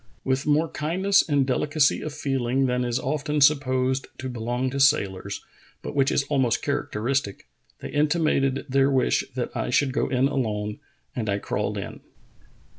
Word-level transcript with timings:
With 0.23 0.47
more 0.47 0.67
kindness 0.67 1.21
and 1.29 1.45
delicacy 1.45 2.01
of 2.01 2.11
feeling 2.11 2.65
than 2.65 2.83
is 2.83 2.97
often 2.99 3.39
supposed 3.39 4.07
to 4.17 4.29
belong 4.29 4.71
to 4.71 4.79
sailors, 4.79 5.45
but 5.83 5.93
which 5.93 6.11
is 6.11 6.23
almost 6.23 6.63
characteristic, 6.63 7.45
they 7.81 7.91
intim 7.91 8.27
ated 8.27 8.65
their 8.67 8.89
wish 8.89 9.23
that 9.35 9.55
I 9.55 9.69
should 9.69 9.93
go 9.93 10.09
in 10.09 10.27
alone, 10.27 10.79
and 11.15 11.29
I 11.29 11.37
crawled 11.37 11.77
in. 11.77 11.99